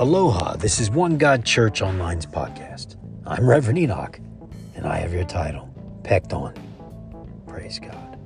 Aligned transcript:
Aloha, 0.00 0.54
this 0.54 0.78
is 0.78 0.92
One 0.92 1.18
God 1.18 1.44
Church 1.44 1.82
Online's 1.82 2.24
podcast. 2.24 2.94
I'm 3.26 3.50
Reverend 3.50 3.78
Enoch, 3.78 4.20
and 4.76 4.86
I 4.86 4.98
have 4.98 5.12
your 5.12 5.24
title, 5.24 5.68
Pecked 6.04 6.32
On. 6.32 6.54
Praise 7.48 7.80
God. 7.80 8.16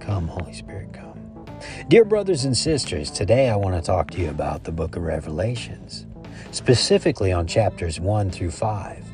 Come, 0.00 0.26
Holy 0.26 0.54
Spirit, 0.54 0.94
come. 0.94 1.44
Dear 1.88 2.06
brothers 2.06 2.46
and 2.46 2.56
sisters, 2.56 3.10
today 3.10 3.50
I 3.50 3.56
want 3.56 3.76
to 3.76 3.82
talk 3.82 4.10
to 4.12 4.22
you 4.22 4.30
about 4.30 4.64
the 4.64 4.72
book 4.72 4.96
of 4.96 5.02
Revelations, 5.02 6.06
specifically 6.50 7.30
on 7.30 7.46
chapters 7.46 8.00
1 8.00 8.30
through 8.30 8.52
5, 8.52 9.04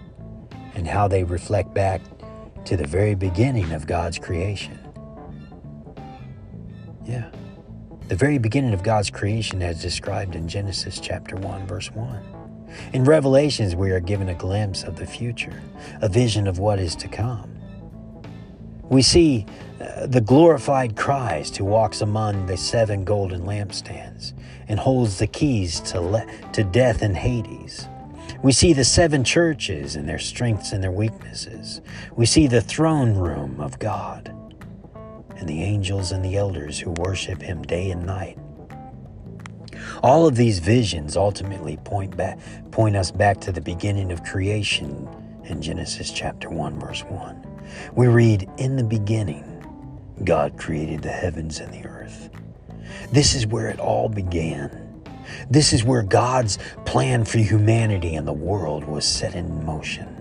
and 0.76 0.86
how 0.86 1.08
they 1.08 1.24
reflect 1.24 1.74
back 1.74 2.00
to 2.64 2.76
the 2.76 2.86
very 2.86 3.16
beginning 3.16 3.72
of 3.72 3.88
God's 3.88 4.20
creation. 4.20 4.78
Yeah 7.04 7.28
the 8.08 8.16
very 8.16 8.38
beginning 8.38 8.72
of 8.72 8.84
God's 8.84 9.10
creation 9.10 9.62
as 9.62 9.82
described 9.82 10.36
in 10.36 10.46
Genesis 10.46 11.00
chapter 11.00 11.36
1 11.36 11.66
verse 11.66 11.90
1. 11.90 12.68
In 12.92 13.04
Revelations 13.04 13.74
we 13.74 13.90
are 13.90 14.00
given 14.00 14.28
a 14.28 14.34
glimpse 14.34 14.84
of 14.84 14.96
the 14.96 15.06
future, 15.06 15.60
a 16.00 16.08
vision 16.08 16.46
of 16.46 16.58
what 16.58 16.78
is 16.78 16.94
to 16.96 17.08
come. 17.08 17.50
We 18.84 19.02
see 19.02 19.44
uh, 19.80 20.06
the 20.06 20.20
glorified 20.20 20.94
Christ 20.94 21.56
who 21.56 21.64
walks 21.64 22.00
among 22.00 22.46
the 22.46 22.56
seven 22.56 23.04
golden 23.04 23.42
lampstands 23.42 24.34
and 24.68 24.78
holds 24.78 25.18
the 25.18 25.26
keys 25.26 25.80
to, 25.80 26.00
le- 26.00 26.26
to 26.52 26.62
death 26.62 27.02
and 27.02 27.16
Hades. 27.16 27.88
We 28.42 28.52
see 28.52 28.72
the 28.72 28.84
seven 28.84 29.24
churches 29.24 29.96
and 29.96 30.08
their 30.08 30.20
strengths 30.20 30.70
and 30.70 30.82
their 30.82 30.92
weaknesses. 30.92 31.80
We 32.14 32.26
see 32.26 32.46
the 32.46 32.60
throne 32.60 33.14
room 33.16 33.60
of 33.60 33.80
God 33.80 34.32
and 35.38 35.48
the 35.48 35.62
angels 35.62 36.12
and 36.12 36.24
the 36.24 36.36
elders 36.36 36.78
who 36.78 36.90
worship 36.92 37.42
him 37.42 37.62
day 37.62 37.90
and 37.90 38.06
night. 38.06 38.38
All 40.02 40.26
of 40.26 40.36
these 40.36 40.58
visions 40.58 41.16
ultimately 41.16 41.76
point 41.78 42.16
back 42.16 42.38
point 42.70 42.96
us 42.96 43.10
back 43.10 43.40
to 43.42 43.52
the 43.52 43.60
beginning 43.60 44.12
of 44.12 44.24
creation 44.24 45.08
in 45.44 45.62
Genesis 45.62 46.10
chapter 46.10 46.50
1 46.50 46.78
verse 46.78 47.02
1. 47.04 47.46
We 47.94 48.06
read 48.06 48.48
in 48.58 48.76
the 48.76 48.84
beginning 48.84 49.52
God 50.24 50.56
created 50.56 51.02
the 51.02 51.10
heavens 51.10 51.60
and 51.60 51.72
the 51.72 51.86
earth. 51.86 52.30
This 53.12 53.34
is 53.34 53.46
where 53.46 53.68
it 53.68 53.78
all 53.78 54.08
began. 54.08 55.02
This 55.50 55.72
is 55.72 55.84
where 55.84 56.02
God's 56.02 56.58
plan 56.84 57.24
for 57.24 57.38
humanity 57.38 58.14
and 58.14 58.26
the 58.26 58.32
world 58.32 58.84
was 58.84 59.04
set 59.04 59.34
in 59.34 59.64
motion. 59.64 60.15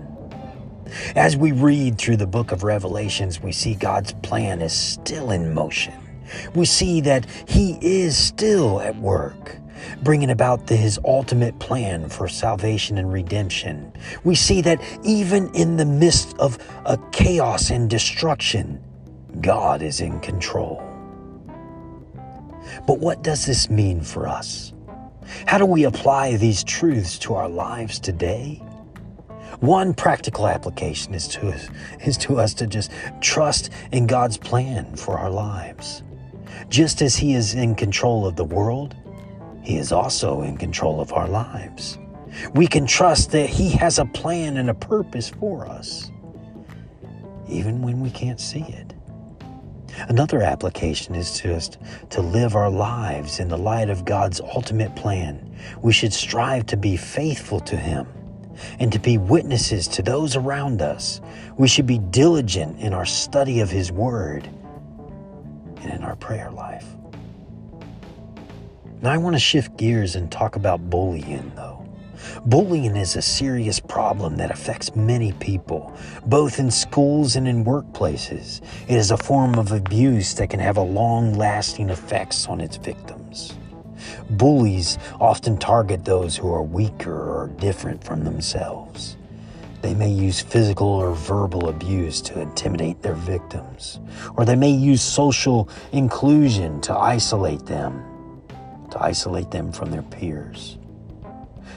As 1.14 1.36
we 1.36 1.52
read 1.52 1.98
through 1.98 2.16
the 2.16 2.26
book 2.26 2.52
of 2.52 2.62
Revelations, 2.62 3.42
we 3.42 3.52
see 3.52 3.74
God's 3.74 4.12
plan 4.22 4.62
is 4.62 4.72
still 4.72 5.30
in 5.30 5.52
motion. 5.52 5.94
We 6.54 6.64
see 6.64 7.00
that 7.02 7.26
He 7.48 7.78
is 7.80 8.16
still 8.16 8.80
at 8.80 8.96
work, 8.96 9.56
bringing 10.02 10.30
about 10.30 10.66
the, 10.66 10.76
His 10.76 10.98
ultimate 11.04 11.58
plan 11.58 12.08
for 12.08 12.28
salvation 12.28 12.98
and 12.98 13.12
redemption. 13.12 13.92
We 14.24 14.34
see 14.34 14.60
that 14.62 14.80
even 15.04 15.52
in 15.54 15.76
the 15.76 15.84
midst 15.84 16.36
of 16.38 16.58
a 16.84 16.98
chaos 17.12 17.70
and 17.70 17.88
destruction, 17.88 18.82
God 19.40 19.82
is 19.82 20.00
in 20.00 20.20
control. 20.20 20.82
But 22.86 22.98
what 23.00 23.22
does 23.22 23.46
this 23.46 23.70
mean 23.70 24.00
for 24.00 24.26
us? 24.26 24.72
How 25.46 25.58
do 25.58 25.66
we 25.66 25.84
apply 25.84 26.36
these 26.36 26.62
truths 26.62 27.18
to 27.20 27.34
our 27.34 27.48
lives 27.48 27.98
today? 27.98 28.62
One 29.60 29.94
practical 29.94 30.46
application 30.46 31.14
is 31.14 31.26
to, 31.28 31.48
us, 31.48 31.68
is 32.04 32.18
to 32.18 32.38
us 32.38 32.52
to 32.54 32.66
just 32.66 32.90
trust 33.22 33.70
in 33.90 34.06
God's 34.06 34.36
plan 34.36 34.94
for 34.96 35.18
our 35.18 35.30
lives. 35.30 36.02
Just 36.68 37.00
as 37.00 37.16
He 37.16 37.34
is 37.34 37.54
in 37.54 37.74
control 37.74 38.26
of 38.26 38.36
the 38.36 38.44
world, 38.44 38.94
He 39.62 39.78
is 39.78 39.92
also 39.92 40.42
in 40.42 40.58
control 40.58 41.00
of 41.00 41.12
our 41.14 41.26
lives. 41.26 41.98
We 42.54 42.66
can 42.66 42.86
trust 42.86 43.30
that 43.30 43.48
He 43.48 43.70
has 43.70 43.98
a 43.98 44.04
plan 44.04 44.58
and 44.58 44.68
a 44.68 44.74
purpose 44.74 45.30
for 45.30 45.66
us, 45.66 46.10
even 47.48 47.80
when 47.80 48.00
we 48.00 48.10
can't 48.10 48.40
see 48.40 48.64
it. 48.68 48.92
Another 50.08 50.42
application 50.42 51.14
is 51.14 51.40
just 51.40 51.78
to 52.10 52.20
live 52.20 52.54
our 52.54 52.68
lives 52.68 53.40
in 53.40 53.48
the 53.48 53.56
light 53.56 53.88
of 53.88 54.04
God's 54.04 54.40
ultimate 54.40 54.94
plan. 54.94 55.56
We 55.80 55.94
should 55.94 56.12
strive 56.12 56.66
to 56.66 56.76
be 56.76 56.98
faithful 56.98 57.60
to 57.60 57.76
Him 57.76 58.06
and 58.78 58.92
to 58.92 58.98
be 58.98 59.18
witnesses 59.18 59.88
to 59.88 60.02
those 60.02 60.36
around 60.36 60.82
us. 60.82 61.20
We 61.56 61.68
should 61.68 61.86
be 61.86 61.98
diligent 61.98 62.80
in 62.80 62.92
our 62.92 63.06
study 63.06 63.60
of 63.60 63.70
His 63.70 63.90
Word 63.92 64.48
and 65.82 65.92
in 65.92 66.02
our 66.02 66.16
prayer 66.16 66.50
life. 66.50 66.86
Now, 69.02 69.12
I 69.12 69.18
want 69.18 69.36
to 69.36 69.40
shift 69.40 69.76
gears 69.76 70.16
and 70.16 70.32
talk 70.32 70.56
about 70.56 70.88
bullying, 70.88 71.52
though. 71.54 71.86
Bullying 72.46 72.96
is 72.96 73.16
a 73.16 73.22
serious 73.22 73.78
problem 73.78 74.36
that 74.36 74.50
affects 74.50 74.96
many 74.96 75.32
people, 75.32 75.94
both 76.26 76.58
in 76.58 76.70
schools 76.70 77.36
and 77.36 77.46
in 77.46 77.64
workplaces. 77.64 78.62
It 78.88 78.96
is 78.96 79.10
a 79.10 79.16
form 79.16 79.58
of 79.58 79.72
abuse 79.72 80.34
that 80.34 80.50
can 80.50 80.60
have 80.60 80.76
a 80.76 80.82
long 80.82 81.34
lasting 81.34 81.90
effects 81.90 82.48
on 82.48 82.60
its 82.60 82.76
victims. 82.76 83.54
Bullies 84.30 84.98
often 85.20 85.56
target 85.56 86.04
those 86.04 86.36
who 86.36 86.52
are 86.52 86.62
weaker 86.62 87.12
or 87.14 87.48
different 87.58 88.02
from 88.02 88.24
themselves. 88.24 89.16
They 89.82 89.94
may 89.94 90.10
use 90.10 90.40
physical 90.40 90.88
or 90.88 91.12
verbal 91.14 91.68
abuse 91.68 92.20
to 92.22 92.40
intimidate 92.40 93.02
their 93.02 93.14
victims, 93.14 94.00
or 94.36 94.44
they 94.44 94.56
may 94.56 94.70
use 94.70 95.02
social 95.02 95.68
inclusion 95.92 96.80
to 96.82 96.96
isolate 96.96 97.66
them, 97.66 98.02
to 98.90 99.00
isolate 99.00 99.50
them 99.50 99.70
from 99.70 99.90
their 99.90 100.02
peers. 100.02 100.78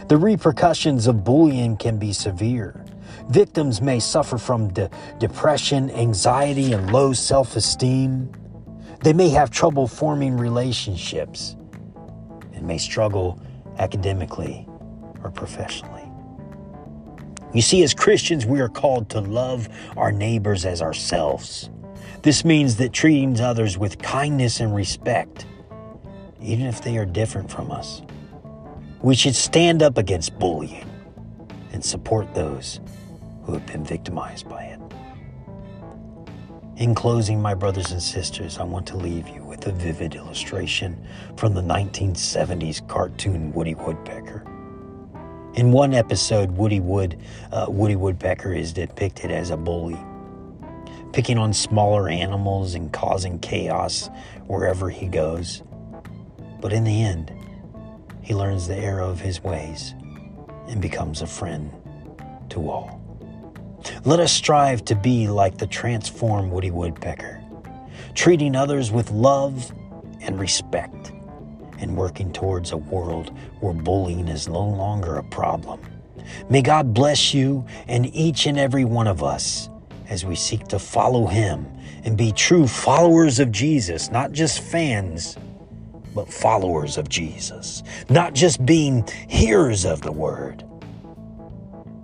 The 0.07 0.18
repercussions 0.18 1.06
of 1.06 1.23
bullying 1.23 1.78
can 1.78 1.97
be 1.97 2.13
severe. 2.13 2.84
Victims 3.29 3.79
may 3.79 4.00
suffer 4.00 4.39
from 4.39 4.69
de- 4.73 4.89
depression, 5.19 5.91
anxiety, 5.91 6.73
and 6.73 6.91
low 6.91 7.13
self 7.13 7.56
esteem. 7.56 8.31
They 9.03 9.13
may 9.13 9.29
have 9.29 9.51
trouble 9.51 9.88
forming 9.88 10.35
relationships 10.35 11.56
and 12.59 12.68
may 12.68 12.78
struggle 12.78 13.42
academically 13.78 14.68
or 15.24 15.31
professionally. 15.31 16.03
You 17.53 17.62
see, 17.62 17.81
as 17.81 17.94
Christians, 17.94 18.46
we 18.46 18.59
are 18.59 18.70
called 18.70 19.09
to 19.09 19.22
love 19.22 19.68
our 19.97 20.12
neighbors 20.12 20.66
as 20.66 20.81
ourselves. 20.81 21.69
This 22.22 22.46
means 22.46 22.75
that 22.75 22.94
treating 22.94 23.40
others 23.40 23.78
with 23.78 23.98
kindness 24.00 24.59
and 24.59 24.75
respect, 24.75 25.46
even 26.42 26.68
if 26.68 26.84
they 26.84 26.98
are 26.98 27.06
different 27.06 27.50
from 27.50 27.72
us. 27.72 28.02
We 29.02 29.16
should 29.16 29.36
stand 29.36 29.81
up 29.81 29.98
against 29.98 30.38
bullying 30.38 30.88
and 31.72 31.84
support 31.84 32.34
those 32.36 32.81
who 33.44 33.53
have 33.53 33.66
been 33.66 33.86
victimized 33.86 34.48
by. 34.50 34.59
In 36.79 36.95
closing, 36.95 37.41
my 37.41 37.56
brothers 37.56 37.91
and 37.91 38.01
sisters, 38.01 38.57
I 38.57 38.63
want 38.63 38.88
to 38.88 38.95
leave 38.95 39.28
you 39.28 39.44
with 39.44 39.67
a 39.67 39.72
vivid 39.73 40.16
illustration 40.16 41.06
from 41.35 41.53
the 41.53 41.62
1970s 41.62 42.88
cartoon 42.88 43.51
Woody 43.51 43.75
Woodpecker. 43.75 44.45
In 45.56 45.73
one 45.73 45.94
episode, 45.94 46.51
Woody 46.51 46.79
Wood, 46.79 47.19
uh, 47.51 47.66
Woody 47.68 47.97
Woodpecker 47.97 48.53
is 48.53 48.72
depicted 48.72 49.29
as 49.29 49.50
a 49.50 49.57
bully, 49.57 50.00
picking 51.12 51.38
on 51.38 51.51
smaller 51.51 52.07
animals 52.07 52.75
and 52.75 52.94
causing 52.94 53.39
chaos 53.39 54.09
wherever 54.47 54.89
he 54.89 55.07
goes. 55.07 55.62
But 56.62 56.72
in 56.72 56.85
the 56.85 57.03
end, 57.03 57.34
he 58.22 58.34
learns 58.34 58.69
the 58.69 58.78
error 58.78 59.01
of 59.01 59.19
his 59.19 59.44
ways 59.44 59.95
and 60.69 60.81
becomes 60.81 61.22
a 61.22 61.28
friend 61.28 61.73
to 62.51 62.69
all. 62.69 62.99
Let 64.05 64.19
us 64.19 64.31
strive 64.31 64.85
to 64.85 64.95
be 64.95 65.27
like 65.27 65.57
the 65.57 65.67
transformed 65.67 66.51
Woody 66.51 66.72
Woodpecker, 66.72 67.41
treating 68.16 68.55
others 68.55 68.91
with 68.91 69.11
love 69.11 69.72
and 70.22 70.39
respect, 70.39 71.12
and 71.80 71.95
working 71.95 72.31
towards 72.31 72.71
a 72.71 72.77
world 72.77 73.36
where 73.59 73.74
bullying 73.74 74.27
is 74.27 74.47
no 74.47 74.62
longer 74.63 75.18
a 75.18 75.24
problem. 75.24 75.80
May 76.50 76.62
God 76.62 76.94
bless 76.94 77.33
you 77.33 77.65
and 77.88 78.13
each 78.15 78.45
and 78.45 78.59
every 78.59 78.86
one 78.86 79.07
of 79.07 79.24
us 79.24 79.69
as 80.09 80.25
we 80.25 80.35
seek 80.35 80.68
to 80.68 80.80
follow 80.80 81.25
Him 81.27 81.68
and 82.03 82.18
be 82.18 82.31
true 82.31 82.68
followers 82.68 83.39
of 83.39 83.51
Jesus, 83.51 84.12
not 84.12 84.31
just 84.31 84.59
fans, 84.59 85.38
but 86.13 86.31
followers 86.31 86.97
of 86.97 87.09
Jesus, 87.09 87.83
not 88.09 88.33
just 88.33 88.65
being 88.65 89.07
hearers 89.27 89.85
of 89.85 90.01
the 90.01 90.12
Word 90.12 90.63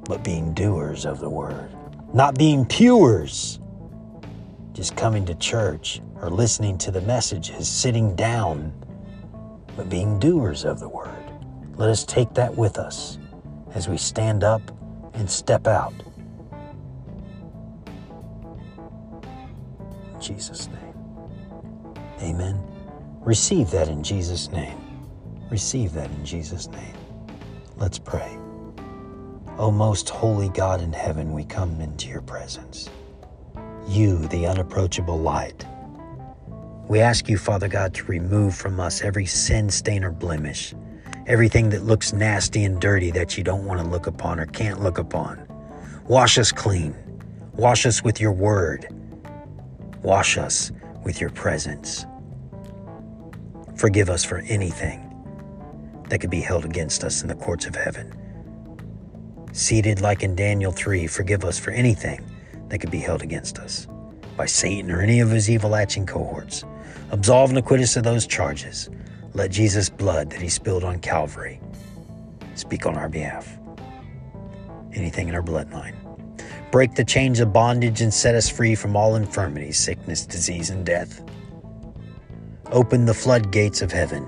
but 0.07 0.23
being 0.23 0.53
doers 0.53 1.05
of 1.05 1.19
the 1.19 1.29
word, 1.29 1.74
not 2.15 2.37
being 2.37 2.65
pewers, 2.65 3.59
just 4.71 4.95
coming 4.95 5.25
to 5.25 5.35
church 5.35 6.01
or 6.21 6.29
listening 6.29 6.77
to 6.77 6.89
the 6.89 7.01
messages, 7.01 7.67
sitting 7.67 8.15
down, 8.15 8.71
but 9.75 9.89
being 9.89 10.17
doers 10.17 10.63
of 10.63 10.79
the 10.79 10.87
word. 10.87 11.25
Let 11.75 11.89
us 11.89 12.05
take 12.05 12.33
that 12.35 12.55
with 12.55 12.77
us 12.77 13.19
as 13.73 13.89
we 13.89 13.97
stand 13.97 14.45
up 14.45 14.61
and 15.13 15.29
step 15.29 15.67
out. 15.67 15.93
In 20.13 20.21
Jesus' 20.21 20.69
name. 20.69 21.97
Amen. 22.21 22.63
Receive 23.19 23.69
that 23.71 23.89
in 23.89 24.01
Jesus' 24.01 24.49
name. 24.53 24.77
Receive 25.51 25.91
that 25.91 26.09
in 26.09 26.23
Jesus' 26.25 26.69
name. 26.69 26.95
Let's 27.75 27.99
pray. 27.99 28.37
O 29.57 29.71
most 29.71 30.09
holy 30.09 30.49
God 30.49 30.81
in 30.81 30.91
heaven, 30.91 31.31
we 31.31 31.45
come 31.45 31.79
into 31.79 32.09
your 32.09 32.21
presence. 32.21 32.89
You, 33.87 34.17
the 34.27 34.47
unapproachable 34.47 35.17
light. 35.17 35.65
We 36.89 36.99
ask 36.99 37.29
you, 37.29 37.37
Father 37.37 37.69
God, 37.69 37.93
to 37.93 38.03
remove 38.03 38.53
from 38.53 38.81
us 38.81 39.01
every 39.01 39.25
sin, 39.25 39.69
stain, 39.69 40.03
or 40.03 40.11
blemish, 40.11 40.73
everything 41.25 41.69
that 41.69 41.83
looks 41.83 42.11
nasty 42.11 42.65
and 42.65 42.81
dirty 42.81 43.11
that 43.11 43.37
you 43.37 43.45
don't 43.45 43.65
want 43.65 43.79
to 43.79 43.87
look 43.87 44.07
upon 44.07 44.41
or 44.41 44.45
can't 44.45 44.81
look 44.81 44.97
upon. 44.97 45.47
Wash 46.07 46.37
us 46.37 46.51
clean. 46.51 46.93
Wash 47.53 47.85
us 47.85 48.03
with 48.03 48.19
your 48.19 48.33
word. 48.33 48.87
Wash 50.03 50.37
us 50.37 50.73
with 51.05 51.21
your 51.21 51.29
presence. 51.29 52.05
Forgive 53.77 54.09
us 54.09 54.25
for 54.25 54.39
anything 54.39 55.01
that 56.09 56.19
could 56.19 56.29
be 56.29 56.41
held 56.41 56.65
against 56.65 57.05
us 57.05 57.21
in 57.21 57.29
the 57.29 57.35
courts 57.35 57.65
of 57.65 57.75
heaven. 57.75 58.13
Seated 59.55 60.01
like 60.01 60.21
in 60.21 60.35
Daniel 60.35 60.73
3, 60.73 61.07
forgive 61.07 61.45
us 61.45 61.57
for 61.57 61.71
anything 61.71 62.19
that 62.67 62.79
could 62.79 62.91
be 62.91 62.99
held 62.99 63.21
against 63.21 63.57
us 63.57 63.87
by 64.35 64.45
Satan 64.45 64.91
or 64.91 64.99
any 64.99 65.21
of 65.21 65.29
his 65.29 65.49
evil 65.49 65.69
latching 65.69 66.05
cohorts. 66.05 66.65
Absolve 67.11 67.51
and 67.51 67.59
acquit 67.59 67.79
us 67.79 67.95
of 67.95 68.03
those 68.03 68.27
charges. 68.27 68.89
Let 69.33 69.51
Jesus' 69.51 69.89
blood 69.89 70.29
that 70.31 70.41
he 70.41 70.49
spilled 70.49 70.83
on 70.83 70.99
Calvary 70.99 71.61
speak 72.55 72.85
on 72.85 72.97
our 72.97 73.07
behalf. 73.07 73.57
Anything 74.93 75.29
in 75.29 75.35
our 75.35 75.41
bloodline. 75.41 75.95
Break 76.69 76.95
the 76.95 77.05
chains 77.05 77.39
of 77.39 77.53
bondage 77.53 78.01
and 78.01 78.13
set 78.13 78.35
us 78.35 78.49
free 78.49 78.75
from 78.75 78.97
all 78.97 79.15
infirmity, 79.15 79.71
sickness, 79.71 80.25
disease, 80.25 80.69
and 80.69 80.85
death. 80.85 81.23
Open 82.73 83.05
the 83.05 83.13
floodgates 83.13 83.81
of 83.81 83.93
heaven 83.93 84.27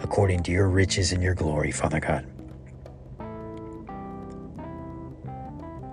according 0.00 0.42
to 0.44 0.50
your 0.50 0.70
riches 0.70 1.12
and 1.12 1.22
your 1.22 1.34
glory, 1.34 1.70
Father 1.70 2.00
God. 2.00 2.26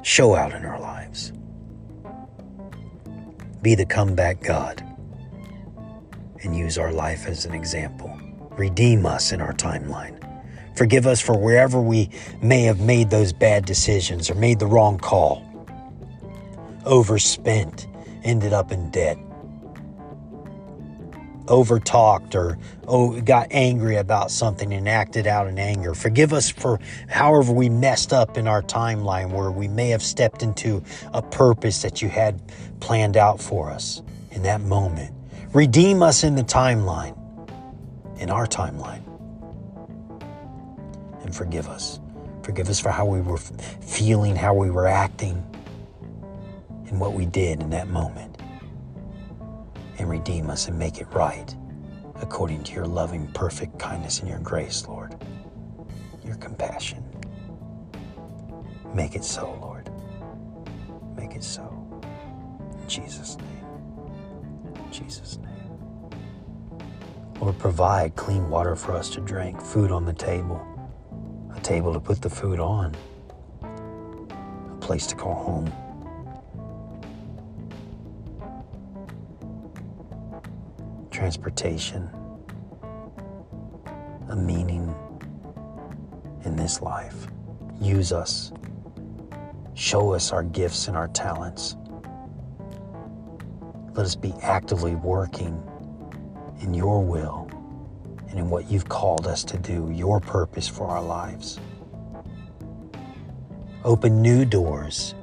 Show 0.03 0.35
out 0.35 0.53
in 0.53 0.65
our 0.65 0.79
lives. 0.79 1.31
Be 3.61 3.75
the 3.75 3.85
comeback 3.85 4.41
God 4.41 4.83
and 6.43 6.55
use 6.55 6.77
our 6.77 6.91
life 6.91 7.27
as 7.27 7.45
an 7.45 7.53
example. 7.53 8.19
Redeem 8.51 9.05
us 9.05 9.31
in 9.31 9.41
our 9.41 9.53
timeline. 9.53 10.17
Forgive 10.75 11.05
us 11.05 11.21
for 11.21 11.37
wherever 11.37 11.79
we 11.79 12.09
may 12.41 12.63
have 12.63 12.79
made 12.79 13.09
those 13.09 13.31
bad 13.31 13.65
decisions 13.65 14.29
or 14.29 14.35
made 14.35 14.57
the 14.57 14.65
wrong 14.65 14.97
call. 14.97 15.45
Overspent, 16.85 17.87
ended 18.23 18.53
up 18.53 18.71
in 18.71 18.89
debt 18.89 19.17
overtalked 21.51 22.33
or 22.33 22.57
oh, 22.87 23.19
got 23.21 23.45
angry 23.51 23.97
about 23.97 24.31
something 24.31 24.73
and 24.73 24.87
acted 24.87 25.27
out 25.27 25.47
in 25.47 25.59
anger. 25.59 25.93
Forgive 25.93 26.31
us 26.31 26.49
for 26.49 26.79
however 27.09 27.51
we 27.51 27.67
messed 27.67 28.13
up 28.13 28.37
in 28.37 28.47
our 28.47 28.61
timeline 28.61 29.31
where 29.31 29.51
we 29.51 29.67
may 29.67 29.89
have 29.89 30.01
stepped 30.01 30.43
into 30.43 30.81
a 31.13 31.21
purpose 31.21 31.81
that 31.81 32.01
you 32.01 32.07
had 32.07 32.41
planned 32.79 33.17
out 33.17 33.41
for 33.41 33.69
us 33.69 34.01
in 34.31 34.43
that 34.43 34.61
moment. 34.61 35.13
Redeem 35.53 36.01
us 36.01 36.23
in 36.23 36.35
the 36.35 36.43
timeline, 36.43 37.17
in 38.17 38.29
our 38.29 38.47
timeline. 38.47 39.03
And 41.23 41.35
forgive 41.35 41.67
us. 41.67 41.99
Forgive 42.43 42.69
us 42.69 42.79
for 42.79 42.91
how 42.91 43.05
we 43.05 43.19
were 43.19 43.37
feeling, 43.37 44.37
how 44.37 44.53
we 44.53 44.71
were 44.71 44.87
acting, 44.87 45.45
and 46.87 46.99
what 46.99 47.11
we 47.13 47.25
did 47.25 47.61
in 47.61 47.69
that 47.71 47.89
moment 47.89 48.30
and 50.01 50.09
redeem 50.09 50.49
us 50.49 50.67
and 50.67 50.77
make 50.77 50.97
it 50.97 51.07
right 51.11 51.55
according 52.21 52.63
to 52.63 52.73
your 52.73 52.85
loving, 52.85 53.27
perfect 53.33 53.77
kindness 53.79 54.19
and 54.19 54.29
your 54.29 54.39
grace, 54.39 54.87
Lord. 54.87 55.15
Your 56.23 56.35
compassion. 56.35 57.03
Make 58.93 59.15
it 59.15 59.23
so, 59.23 59.57
Lord. 59.61 59.89
Make 61.15 61.35
it 61.35 61.43
so. 61.43 62.01
In 62.81 62.87
Jesus' 62.87 63.37
name. 63.37 63.65
In 64.75 64.91
Jesus' 64.91 65.37
name. 65.37 66.09
Lord, 67.39 67.57
provide 67.57 68.15
clean 68.15 68.49
water 68.49 68.75
for 68.75 68.93
us 68.93 69.09
to 69.11 69.21
drink, 69.21 69.61
food 69.61 69.91
on 69.91 70.05
the 70.05 70.13
table, 70.13 70.61
a 71.55 71.59
table 71.61 71.93
to 71.93 71.99
put 71.99 72.21
the 72.21 72.29
food 72.29 72.59
on, 72.59 72.95
a 73.63 74.75
place 74.77 75.07
to 75.07 75.15
call 75.15 75.35
home. 75.35 75.90
Transportation, 81.21 82.09
a 84.29 84.35
meaning 84.35 84.91
in 86.45 86.55
this 86.55 86.81
life. 86.81 87.27
Use 87.79 88.11
us. 88.11 88.51
Show 89.75 90.13
us 90.13 90.31
our 90.31 90.41
gifts 90.41 90.87
and 90.87 90.97
our 90.97 91.09
talents. 91.09 91.75
Let 93.93 94.03
us 94.03 94.15
be 94.15 94.33
actively 94.41 94.95
working 94.95 95.61
in 96.61 96.73
your 96.73 97.03
will 97.03 97.47
and 98.29 98.39
in 98.39 98.49
what 98.49 98.71
you've 98.71 98.89
called 98.89 99.27
us 99.27 99.43
to 99.43 99.59
do, 99.59 99.91
your 99.93 100.19
purpose 100.19 100.67
for 100.67 100.87
our 100.87 101.03
lives. 101.03 101.59
Open 103.83 104.23
new 104.23 104.43
doors 104.43 105.13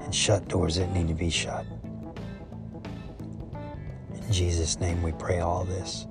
and 0.00 0.12
shut 0.12 0.48
doors 0.48 0.74
that 0.74 0.92
need 0.92 1.06
to 1.06 1.14
be 1.14 1.30
shut. 1.30 1.64
In 4.32 4.36
Jesus' 4.36 4.80
name, 4.80 5.02
we 5.02 5.12
pray 5.12 5.40
all 5.40 5.62
this. 5.64 6.06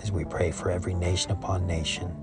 As 0.00 0.12
we 0.12 0.24
pray 0.24 0.52
for 0.52 0.70
every 0.70 0.94
nation 0.94 1.32
upon 1.32 1.66
nation, 1.66 2.14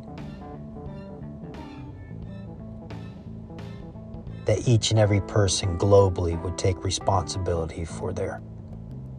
that 4.45 4.69
each 4.69 4.91
and 4.91 4.99
every 5.01 5.19
person 5.19 5.77
globally 5.77 6.41
would 6.41 6.57
take 6.57 6.81
responsibility 6.81 7.83
for 7.83 8.13
their 8.13 8.41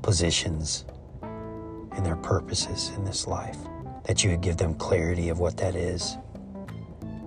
positions 0.01 0.87
and 1.21 2.07
their 2.07 2.17
purposes 2.17 2.91
in 2.97 3.05
this 3.05 3.27
life. 3.27 3.59
That 4.05 4.25
you 4.25 4.31
would 4.31 4.41
give 4.41 4.57
them 4.57 4.73
clarity 4.73 5.29
of 5.29 5.41
what 5.41 5.59
that 5.59 5.77
is. 5.77 6.17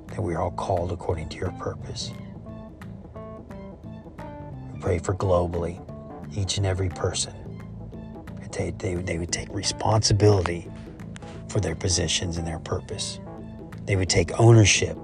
That 0.08 0.24
we 0.24 0.34
are 0.34 0.42
all 0.42 0.50
called 0.50 0.92
according 0.92 1.30
to 1.30 1.38
your 1.38 1.52
purpose. 1.52 2.14
We 4.74 4.80
pray 4.80 4.98
for 4.98 5.14
globally, 5.14 5.80
each 6.36 6.58
and 6.58 6.66
every 6.66 6.90
person 6.90 7.49
they, 8.52 8.72
they, 8.72 8.96
they 8.96 9.18
would 9.18 9.32
take 9.32 9.50
responsibility 9.50 10.70
for 11.50 11.60
their 11.60 11.76
positions 11.76 12.38
and 12.38 12.48
their 12.48 12.60
purpose. 12.60 13.20
They 13.86 13.96
would 13.96 14.10
take 14.10 14.40
ownership 14.40 14.98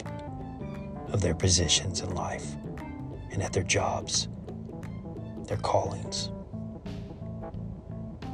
of 1.10 1.22
their 1.22 1.36
positions 1.36 2.02
in 2.02 2.14
life 2.14 2.46
and 3.32 3.42
at 3.42 3.54
their 3.54 3.64
jobs, 3.64 4.28
their 5.48 5.58
callings. 5.58 6.32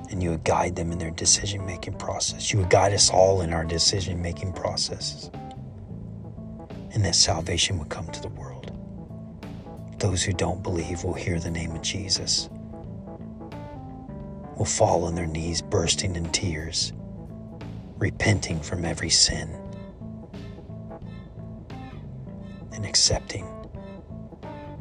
And 0.10 0.22
you 0.22 0.32
would 0.32 0.44
guide 0.44 0.76
them 0.76 0.92
in 0.92 0.98
their 0.98 1.12
decision 1.12 1.66
making 1.66 1.94
process. 1.94 2.52
You 2.52 2.60
would 2.60 2.70
guide 2.70 2.94
us 2.94 3.10
all 3.10 3.42
in 3.42 3.54
our 3.54 3.64
decision 3.64 4.22
making 4.22 4.54
processes. 4.54 5.32
And 6.94 7.06
that 7.06 7.16
salvation 7.16 7.80
would 7.80 7.90
come 7.90 8.08
to 8.12 8.22
the 8.22 8.28
world. 8.28 8.72
Those 10.00 10.22
who 10.24 10.34
don't 10.34 10.62
believe 10.62 11.04
will 11.04 11.14
hear 11.14 11.40
the 11.40 11.52
name 11.52 11.72
of 11.72 11.82
Jesus 11.82 12.50
will 14.62 14.66
fall 14.66 15.06
on 15.06 15.16
their 15.16 15.26
knees, 15.26 15.60
bursting 15.60 16.16
in 16.16 16.24
tears, 16.26 16.94
repenting 17.98 18.60
from 18.60 18.86
every 18.86 19.10
sin, 19.10 19.50
and 22.72 22.86
accepting 22.86 23.48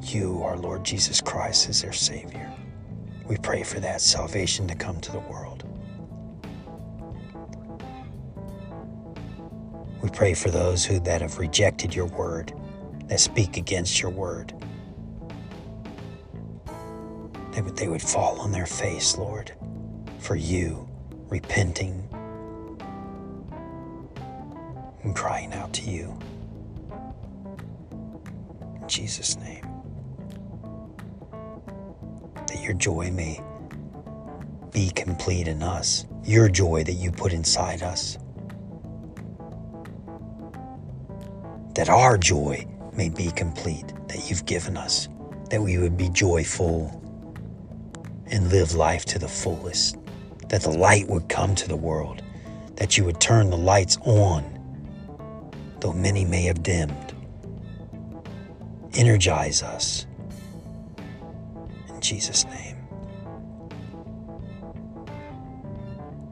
you, 0.03 0.43
our 0.43 0.59
Lord 0.59 0.85
Jesus 0.85 1.23
Christ, 1.23 1.71
as 1.71 1.81
their 1.81 1.95
Savior. 1.95 2.53
We 3.27 3.39
pray 3.39 3.63
for 3.63 3.81
that 3.81 4.03
salvation 4.03 4.69
to 4.69 4.75
come 4.75 5.01
to 5.01 5.13
the 5.13 5.21
world. 5.21 5.65
We 10.03 10.11
pray 10.11 10.35
for 10.35 10.51
those 10.51 10.85
who 10.85 11.01
that 11.01 11.23
have 11.23 11.39
rejected 11.39 11.95
your 11.95 12.05
word, 12.05 12.53
that 13.07 13.19
speak 13.19 13.57
against 13.57 14.03
your 14.03 14.11
word. 14.11 14.53
That 17.53 17.77
they 17.77 17.89
would 17.89 18.03
fall 18.03 18.41
on 18.41 18.53
their 18.53 18.67
face, 18.67 19.19
Lord 19.19 19.53
for 20.21 20.37
you, 20.37 20.87
repenting 21.29 22.07
and 25.03 25.17
crying 25.17 25.53
out 25.55 25.73
to 25.73 25.91
you. 25.91 26.17
In 28.81 28.89
Jesus' 28.89 29.37
name. 29.39 29.67
That 32.47 32.61
your 32.63 32.75
joy 32.75 33.11
may 33.11 33.41
be 34.71 34.91
complete 34.91 35.49
in 35.49 35.63
us, 35.63 36.07
your 36.25 36.49
joy 36.49 36.85
that 36.85 36.93
you 36.93 37.11
put 37.11 37.33
inside 37.33 37.83
us. 37.83 38.19
That 41.75 41.89
our 41.89 42.19
joy 42.19 42.67
may 42.93 43.09
be 43.09 43.31
complete 43.33 43.87
that 44.09 44.29
you've 44.29 44.45
given 44.45 44.77
us, 44.77 45.09
that 45.49 45.63
we 45.63 45.79
would 45.79 45.97
be 45.97 46.11
joyful 46.11 47.00
and 48.31 48.51
live 48.51 48.75
life 48.75 49.05
to 49.07 49.19
the 49.19 49.29
fullest 49.29 49.97
that 50.49 50.63
the 50.63 50.71
light 50.71 51.09
would 51.09 51.29
come 51.29 51.55
to 51.55 51.69
the 51.69 51.77
world, 51.77 52.23
that 52.77 52.99
you 52.99 53.05
would 53.05 53.21
turn 53.21 53.51
the 53.51 53.57
lights 53.57 53.97
on, 54.03 54.45
though 55.81 55.93
many 55.93 56.25
may 56.25 56.43
have 56.43 56.63
dimmed. 56.63 57.15
Energize 58.95 59.63
us. 59.63 60.07
In 61.89 62.01
Jesus' 62.01 62.45
name. 62.47 62.77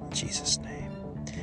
In 0.03 0.11
Jesus' 0.11 0.59
name. 0.59 0.91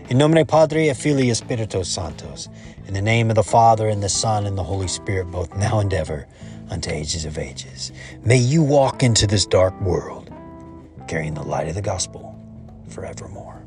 In 0.10 0.18
nomine 0.18 0.46
Padre 0.46 0.90
et 0.90 0.98
Filii 0.98 1.34
Spiritus 1.34 1.96
Sanctos. 1.96 2.50
In 2.86 2.94
the 2.94 3.02
name 3.02 3.30
of 3.30 3.36
the 3.36 3.44
Father, 3.44 3.88
and 3.88 4.04
the 4.04 4.10
Son, 4.10 4.46
and 4.46 4.58
the 4.58 4.64
Holy 4.64 4.88
Spirit, 4.88 5.32
both 5.32 5.56
now 5.56 5.80
and 5.80 5.94
ever, 5.94 6.28
unto 6.70 6.92
ages 6.92 7.26
of 7.26 7.38
ages. 7.38 7.92
May 8.24 8.38
you 8.38 8.62
walk 8.62 9.02
into 9.02 9.26
this 9.26 9.46
dark 9.46 9.80
world 9.82 10.25
carrying 11.08 11.34
the 11.34 11.44
light 11.44 11.68
of 11.68 11.76
the 11.76 11.82
gospel 11.82 12.36
forevermore. 12.90 13.65